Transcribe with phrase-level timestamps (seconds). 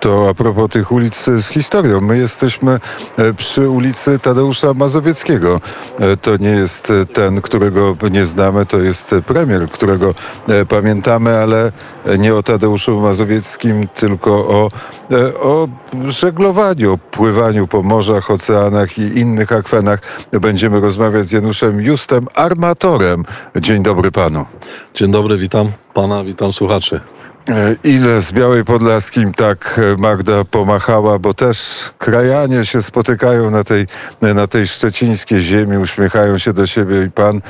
[0.00, 2.00] To a propos tych ulic z historią.
[2.00, 2.80] My jesteśmy
[3.16, 5.60] e, przy ulicy Tadeusza Mazowieckiego.
[5.98, 10.14] E, to nie jest ten, którego nie znamy, to jest premier, którego
[10.48, 11.72] e, pamiętamy, ale
[12.18, 14.68] nie o Tadeuszu Mazowieckim, tylko o,
[15.40, 15.68] o
[16.04, 20.00] żeglowaniu, pływaniu po morzach, oceanach i innych akwenach.
[20.32, 23.24] Będziemy rozmawiać z Januszem Justem, armatorem.
[23.56, 24.46] Dzień dobry panu.
[24.94, 27.00] Dzień dobry, witam pana, witam słuchaczy.
[27.48, 31.58] E, ile z Białej Podlaskim tak e, Magda pomachała, bo też
[31.98, 33.86] krajanie się spotykają na tej,
[34.20, 37.42] na tej szczecińskiej ziemi, uśmiechają się do siebie i pan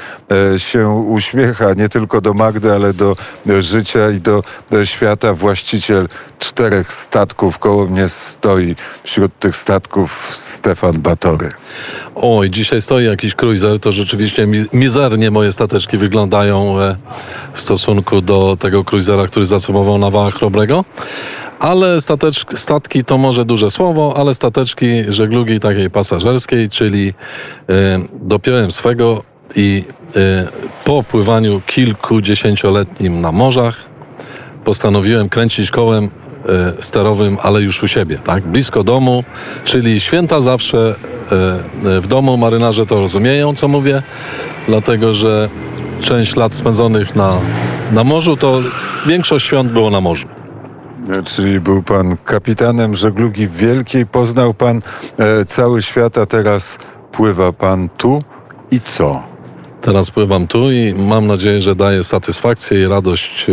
[0.55, 3.16] e, się uśmiecha nie tylko do Magdy, ale do
[3.60, 4.42] życia i do
[4.84, 5.34] świata.
[5.34, 8.77] Właściciel czterech statków koło mnie stoi.
[9.05, 11.52] Wśród tych statków Stefan Batory.
[12.14, 16.77] Oj, dzisiaj stoi jakiś cruiser, to rzeczywiście mizernie moje stateczki wyglądają
[17.55, 20.84] w stosunku do tego cruisera, który zacumował na wałach Chrobrego.
[21.59, 27.12] Ale stateczki, statki to może duże słowo, ale stateczki żeglugi takiej pasażerskiej, czyli y,
[28.12, 29.22] dopiąłem swego
[29.56, 29.84] i
[30.16, 30.20] y,
[30.84, 33.77] po pływaniu kilkudziesięcioletnim na morzach
[34.64, 36.11] postanowiłem kręcić kołem
[36.48, 38.42] E, sterowym, ale już u siebie, tak?
[38.42, 39.24] Blisko domu,
[39.64, 40.94] czyli święta zawsze
[41.33, 42.36] e, e, w domu.
[42.36, 44.02] Marynarze to rozumieją, co mówię,
[44.69, 45.48] dlatego że
[46.00, 47.36] część lat spędzonych na,
[47.92, 48.61] na morzu, to
[49.06, 50.28] większość świąt było na morzu.
[51.25, 54.83] Czyli był pan kapitanem żeglugi wielkiej, poznał pan
[55.47, 56.78] cały świat, a teraz
[57.12, 58.23] pływa pan tu
[58.70, 59.23] i co?
[59.80, 63.47] Teraz pływam tu i mam nadzieję, że daje satysfakcję i radość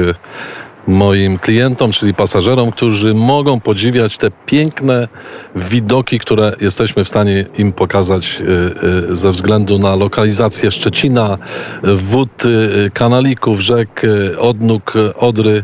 [0.89, 5.07] moim klientom, czyli pasażerom, którzy mogą podziwiać te piękne
[5.55, 11.37] widoki, które jesteśmy w stanie im pokazać y, y, ze względu na lokalizację Szczecina,
[11.83, 14.01] wód, y, kanalików, rzek,
[14.39, 15.63] odnóg, odry,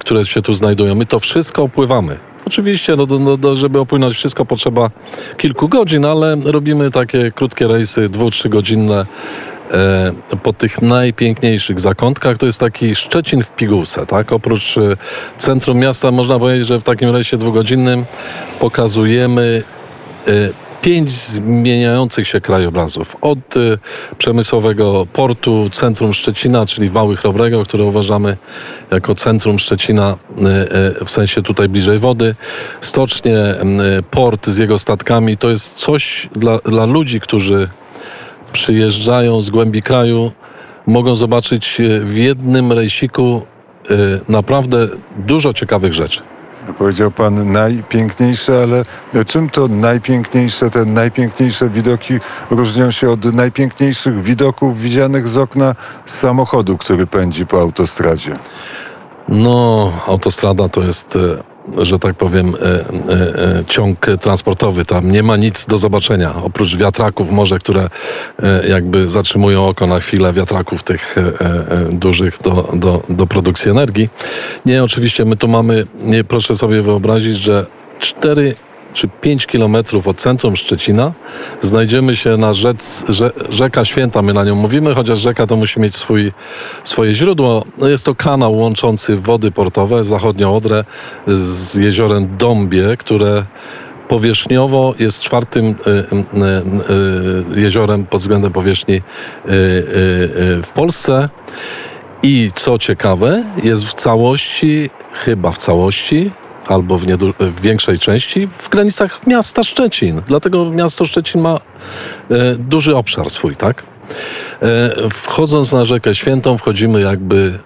[0.00, 0.94] które się tu znajdują.
[0.94, 2.18] My to wszystko opływamy.
[2.46, 4.90] Oczywiście, no, no, no, żeby opłynąć wszystko potrzeba
[5.36, 9.06] kilku godzin, ale robimy takie krótkie rejsy, dwu, trzygodzinne
[10.42, 12.38] po tych najpiękniejszych zakątkach.
[12.38, 14.32] To jest taki Szczecin w pigułce, tak?
[14.32, 14.96] Oprócz e,
[15.38, 18.04] centrum miasta można powiedzieć, że w takim rejsie dwugodzinnym
[18.60, 19.62] pokazujemy
[20.26, 20.30] e,
[20.82, 23.16] pięć zmieniających się krajobrazów.
[23.20, 23.38] Od
[24.18, 28.36] przemysłowego portu, centrum Szczecina, czyli Wały Chrobrego, które uważamy
[28.90, 30.16] jako centrum Szczecina
[31.06, 32.34] w sensie tutaj bliżej wody,
[32.80, 33.36] stocznie,
[34.10, 35.36] port z jego statkami.
[35.36, 37.68] To jest coś dla, dla ludzi, którzy
[38.52, 40.32] przyjeżdżają z głębi kraju,
[40.86, 43.42] mogą zobaczyć e, w jednym rejsiku
[43.90, 43.94] e,
[44.28, 46.22] naprawdę dużo ciekawych rzeczy.
[46.78, 48.84] Powiedział pan najpiękniejsze, ale
[49.24, 52.14] czym to najpiękniejsze, te najpiękniejsze widoki
[52.50, 55.74] różnią się od najpiękniejszych widoków widzianych z okna
[56.06, 58.36] samochodu, który pędzi po autostradzie?
[59.28, 64.84] No, autostrada to jest e, że tak powiem, e, e, e, ciąg transportowy.
[64.84, 67.90] Tam nie ma nic do zobaczenia, oprócz wiatraków może, które
[68.68, 71.16] jakby zatrzymują oko na chwilę, wiatraków tych
[71.92, 74.08] dużych do, do, do produkcji energii.
[74.66, 77.66] Nie, oczywiście my tu mamy, nie proszę sobie wyobrazić, że
[77.98, 78.54] cztery
[78.92, 81.12] czy 5 kilometrów od centrum Szczecina
[81.60, 85.80] znajdziemy się na rzec, rze, rzeka Święta, my na nią mówimy, chociaż rzeka to musi
[85.80, 86.32] mieć swój,
[86.84, 87.64] swoje źródło.
[87.78, 90.84] Jest to kanał łączący wody portowe, zachodnią Odrę
[91.26, 93.44] z jeziorem Dąbie, które
[94.08, 99.02] powierzchniowo jest czwartym y, y, y, jeziorem pod względem powierzchni
[100.62, 101.28] w Polsce.
[102.22, 106.30] I co ciekawe, jest w całości, chyba w całości,
[106.72, 107.04] albo w,
[107.38, 110.22] w, większej części w granicach miasta Szczecin.
[110.26, 111.54] Dlatego miasto Szczecin ma
[112.30, 113.82] e, duży obszar swój, tak?
[114.62, 117.58] E, wchodząc na rzekę Świętą, wchodzimy jakby.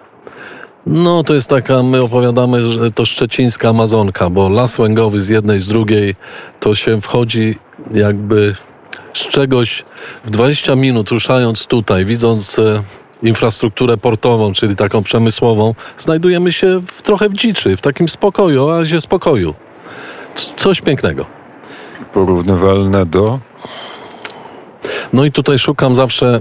[0.87, 5.61] No, to jest taka, my opowiadamy, że to szczecińska Amazonka, bo las łęgowy z jednej,
[5.61, 6.15] z drugiej,
[6.61, 7.59] to się wchodzi
[7.95, 8.55] jakby
[9.13, 9.85] z czegoś
[10.25, 12.83] w 20 minut, ruszając tutaj, widząc e,
[13.23, 19.01] infrastrukturę portową, czyli taką przemysłową, znajdujemy się w, trochę w dziczy, w takim spokoju, oazie
[19.01, 19.55] spokoju.
[20.57, 21.27] Coś pięknego.
[22.13, 23.39] Porównywalne do?
[25.13, 26.41] No i tutaj szukam zawsze,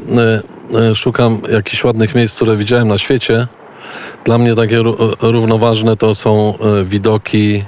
[0.73, 3.47] e, e, szukam jakichś ładnych miejsc, które widziałem na świecie.
[4.25, 4.83] Dla mnie takie
[5.21, 7.63] równoważne to są e, widoki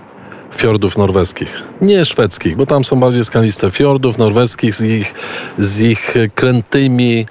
[0.55, 1.63] fiordów norweskich.
[1.81, 3.71] Nie szwedzkich, bo tam są bardziej skaliste.
[3.71, 5.13] Fiordów norweskich z ich,
[5.57, 7.25] z ich krętymi,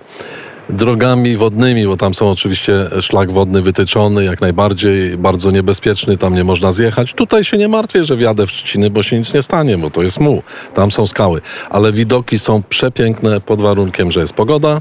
[0.73, 6.45] drogami wodnymi, bo tam są oczywiście szlak wodny wytyczony, jak najbardziej, bardzo niebezpieczny, tam nie
[6.45, 7.15] można zjechać.
[7.15, 10.03] Tutaj się nie martwię, że wjadę w Szczeciny, bo się nic nie stanie, bo to
[10.03, 10.43] jest muł,
[10.75, 11.41] tam są skały.
[11.71, 14.81] Ale widoki są przepiękne pod warunkiem, że jest pogoda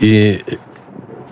[0.00, 0.38] i,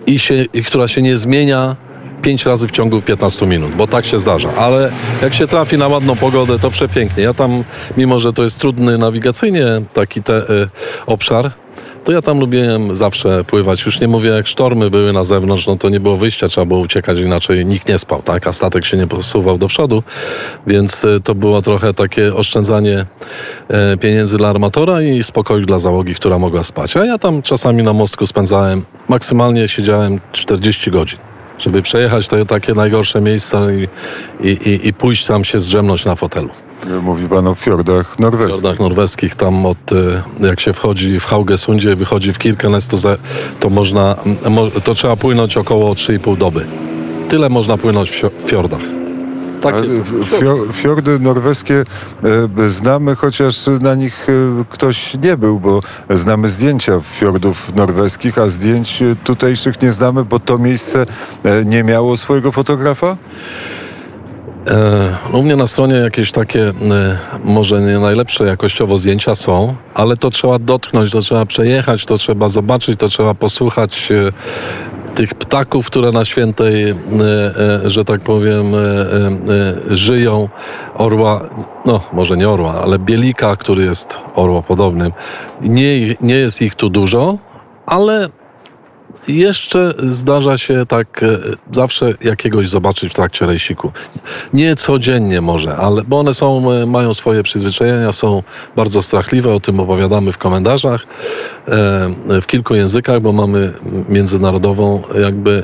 [0.07, 1.75] i, się, i która się nie zmienia
[2.21, 4.49] pięć razy w ciągu 15 minut, bo tak się zdarza.
[4.57, 4.91] Ale
[5.21, 7.23] jak się trafi na ładną pogodę, to przepięknie.
[7.23, 7.63] Ja tam,
[7.97, 10.69] mimo że to jest trudny nawigacyjnie taki te, y,
[11.05, 11.51] obszar,
[12.03, 13.85] to ja tam lubiłem zawsze pływać.
[13.85, 16.79] Już nie mówię, jak sztormy były na zewnątrz, no to nie było wyjścia, trzeba było
[16.79, 18.47] uciekać, inaczej nikt nie spał, tak?
[18.47, 20.03] A statek się nie posuwał do przodu,
[20.67, 23.05] więc y, to było trochę takie oszczędzanie
[23.69, 26.97] e, pieniędzy dla armatora i spokoju dla załogi, która mogła spać.
[26.97, 31.19] A ja tam czasami na mostku spędzałem, maksymalnie siedziałem 40 godzin.
[31.57, 33.87] Żeby przejechać te takie najgorsze miejsca i,
[34.47, 36.49] i, i pójść tam się zdrzemnąć na fotelu.
[37.01, 38.61] Mówi pan o fiordach norweskich.
[38.61, 43.17] fiordach norweskich tam od, y, jak się wchodzi w Haugesundzie, wychodzi w Kirkenes, to, za,
[43.59, 44.15] to można,
[44.83, 46.65] to trzeba płynąć około 3,5 doby.
[47.29, 48.81] Tyle można płynąć w fio- fiordach.
[49.61, 49.75] Tak
[50.73, 51.83] Fiordy norweskie
[52.65, 58.47] e, znamy, chociaż na nich e, ktoś nie był, bo znamy zdjęcia fiordów norweskich, a
[58.47, 61.05] zdjęć e, tutejszych nie znamy, bo to miejsce
[61.65, 63.17] nie miało swojego fotografa?
[64.69, 66.73] E, u mnie na stronie jakieś takie, e,
[67.43, 72.49] może nie najlepsze jakościowo zdjęcia są, ale to trzeba dotknąć, to trzeba przejechać, to trzeba
[72.49, 74.31] zobaczyć, to trzeba posłuchać e,
[75.13, 76.93] tych ptaków, które na świętej,
[77.85, 78.65] że tak powiem,
[79.89, 80.49] żyją.
[80.95, 81.49] Orła,
[81.85, 85.11] no może nie orła, ale bielika, który jest orłopodobnym.
[85.61, 87.37] Nie, nie jest ich tu dużo,
[87.85, 88.29] ale
[89.27, 91.27] jeszcze zdarza się tak e,
[91.71, 93.91] zawsze jakiegoś zobaczyć w trakcie rejsiku.
[94.53, 98.43] Nie codziennie może, ale bo one są, e, mają swoje przyzwyczajenia, są
[98.75, 101.03] bardzo strachliwe, o tym opowiadamy w komentarzach
[101.67, 103.73] e, w kilku językach, bo mamy
[104.09, 105.63] międzynarodową jakby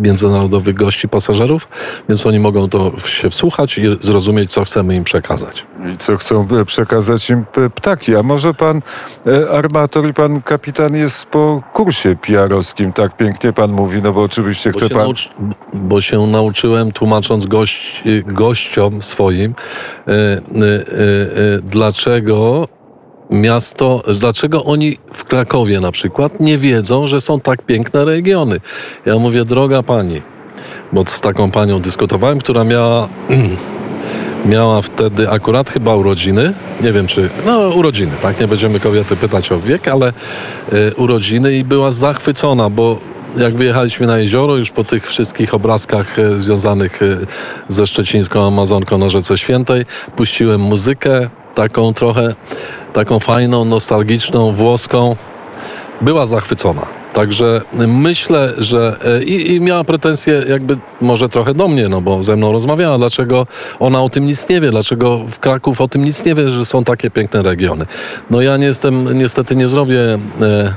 [0.00, 1.68] międzynarodowych gości pasażerów,
[2.08, 5.66] więc oni mogą to się wsłuchać i zrozumieć, co chcemy im przekazać.
[5.94, 8.16] I co chcą przekazać im ptaki.
[8.16, 8.82] A może pan
[9.52, 14.70] armator i pan kapitan jest po kursie PR-owskim, tak pięknie pan mówi, no bo oczywiście
[14.70, 15.02] chce pan...
[15.02, 15.28] nauczy,
[15.72, 19.54] bo się nauczyłem, tłumacząc gość, y, gościom swoim,
[20.08, 22.68] y, y, dlaczego
[23.30, 28.60] miasto, dlaczego oni w Krakowie na przykład nie wiedzą, że są tak piękne regiony.
[29.06, 30.22] Ja mówię, droga pani,
[30.92, 33.08] bo z taką panią dyskutowałem, która miała
[34.46, 36.52] miała wtedy akurat chyba urodziny.
[36.82, 37.30] Nie wiem czy.
[37.46, 38.40] No, urodziny, tak?
[38.40, 40.12] Nie będziemy kobiety pytać o wiek, ale
[40.72, 42.98] y, urodziny i była zachwycona, bo
[43.36, 47.26] jak wyjechaliśmy na jezioro, już po tych wszystkich obrazkach y, związanych y,
[47.68, 52.34] ze szczecińską Amazonką na Rzece Świętej, puściłem muzykę taką trochę,
[52.92, 55.16] taką fajną, nostalgiczną, włoską.
[56.00, 56.99] Była zachwycona.
[57.12, 62.22] Także myślę, że e, i, i miała pretensje jakby może trochę do mnie, no bo
[62.22, 63.46] ze mną rozmawiała, dlaczego
[63.78, 66.64] ona o tym nic nie wie, dlaczego w Kraków o tym nic nie wie, że
[66.64, 67.86] są takie piękne regiony.
[68.30, 70.74] No ja nie jestem, niestety nie zrobię, e,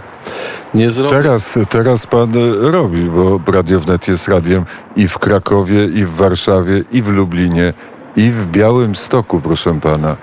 [0.74, 1.16] nie zrobię.
[1.16, 4.66] Teraz, teraz pan e, robi, bo Radio Wnet jest radiem
[4.96, 7.74] i w Krakowie, i w Warszawie, i w Lublinie,
[8.16, 10.18] i w Białym Stoku, proszę pana.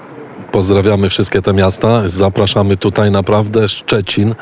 [0.53, 2.09] Pozdrawiamy wszystkie te miasta.
[2.09, 4.35] Zapraszamy tutaj naprawdę Szczecin.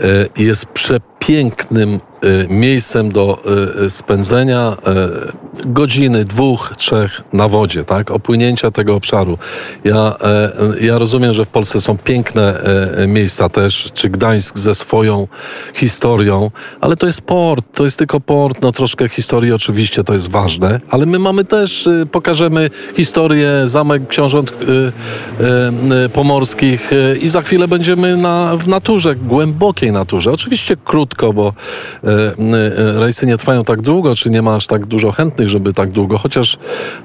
[0.00, 2.00] E, Jest przepięknym
[2.48, 3.42] miejscem do
[3.84, 5.08] e, spędzenia e,
[5.64, 8.10] godziny, dwóch, trzech na wodzie, tak?
[8.10, 9.38] Opłynięcia tego obszaru.
[9.84, 10.16] Ja,
[10.80, 12.54] ja rozumiem, że w Polsce są piękne
[13.06, 15.28] miejsca też, czy Gdańsk ze swoją
[15.74, 16.50] historią,
[16.80, 20.80] ale to jest port, to jest tylko port, no troszkę historii oczywiście to jest ważne,
[20.90, 27.28] ale my mamy też, y, pokażemy historię Zamek Książąt y, y, y, Pomorskich y, i
[27.28, 30.32] za chwilę będziemy na, w naturze, głębokiej naturze.
[30.32, 31.48] Oczywiście krótko, bo
[32.04, 32.09] y, y,
[32.96, 36.18] rejsy nie trwają tak długo, czy nie ma aż tak dużo chętnych, żeby tak długo,
[36.18, 36.58] chociaż,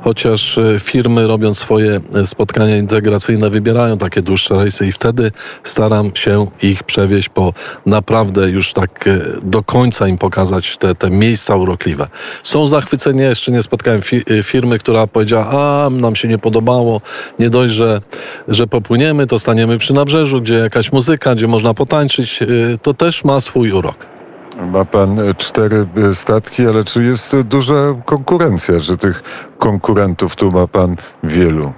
[0.04, 5.32] chociaż y, firmy robiąc swoje spotkania integracyjne wybierają takie dłuższe rejsy i wtedy
[5.64, 7.54] staram się ich przewieźć po
[7.86, 12.08] naprawdę już tak e, do końca im pokazać te, te miejsca urokliwe.
[12.44, 17.02] Są zachwyceni, jeszcze nie spotkałem fi, e, firmy, która powiedziała, a nam się nie podobało,
[17.40, 18.02] nie dość, że,
[18.48, 22.48] że popłyniemy, to staniemy przy nabrzeżu, gdzie jakaś muzyka, gdzie można potańczyć, e,
[22.82, 24.15] to też ma swój urok.
[24.62, 29.24] Ma pan e, cztery e, statki, ale czy jest duża konkurencja, że tych
[29.60, 31.74] konkurentów tu ma pan wielu?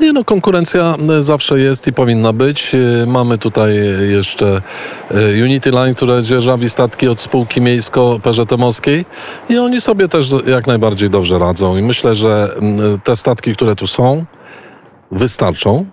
[0.00, 2.76] Nie no, konkurencja e, zawsze jest i powinna być.
[3.06, 3.74] Mamy tutaj
[4.10, 4.62] jeszcze
[5.44, 9.04] Unity Line, które dzierżawi statki od spółki miejsko-peżetemowskiej
[9.48, 11.76] i oni sobie też jak najbardziej dobrze radzą.
[11.76, 14.24] I myślę, że mm, te statki, które tu są,
[15.10, 15.86] wystarczą.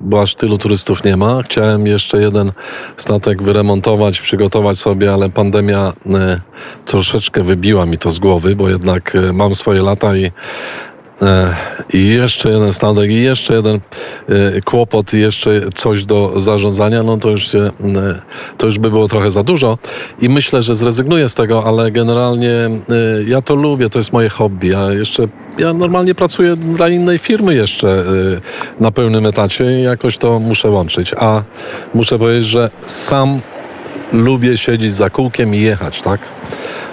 [0.00, 1.42] Bo aż tylu turystów nie ma.
[1.42, 2.52] Chciałem jeszcze jeden
[2.96, 6.40] statek wyremontować, przygotować sobie, ale pandemia e,
[6.84, 10.30] troszeczkę wybiła mi to z głowy, bo jednak e, mam swoje lata i
[11.92, 13.80] i jeszcze jeden statek, i jeszcze jeden
[14.28, 17.70] e, kłopot, i jeszcze coś do zarządzania, no to już, się, e,
[18.58, 19.78] to już by było trochę za dużo.
[20.20, 22.80] I myślę, że zrezygnuję z tego, ale generalnie e,
[23.26, 24.68] ja to lubię, to jest moje hobby.
[24.68, 25.28] Ja jeszcze,
[25.58, 28.04] ja normalnie pracuję dla innej firmy jeszcze e,
[28.80, 31.14] na pełnym etacie i jakoś to muszę łączyć.
[31.18, 31.42] A
[31.94, 33.40] muszę powiedzieć, że sam
[34.12, 36.20] lubię siedzieć za kółkiem i jechać, tak?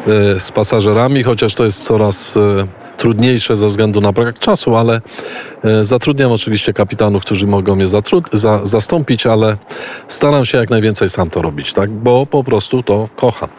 [0.07, 5.01] E, Z pasażerami, chociaż to jest coraz e, trudniejsze ze względu na brak czasu, ale
[5.63, 9.57] e, zatrudniam oczywiście kapitanów, którzy mogą mnie zatrud- za, zastąpić, ale
[10.07, 11.91] staram się jak najwięcej sam to robić, tak?
[11.91, 13.49] Bo po prostu to kocham.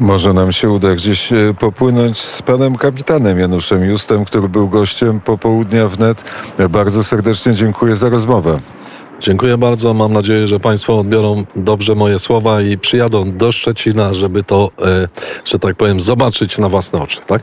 [0.00, 5.20] Może nam się uda gdzieś e, popłynąć z panem kapitanem Januszem Justem, który był gościem
[5.20, 6.24] popołudnia wnet.
[6.70, 8.60] Bardzo serdecznie dziękuję za rozmowę.
[9.22, 9.94] Dziękuję bardzo.
[9.94, 15.08] Mam nadzieję, że Państwo odbiorą dobrze moje słowa i przyjadą do Szczecina, żeby to, e,
[15.44, 17.40] że tak powiem, zobaczyć na własne oczy, tak?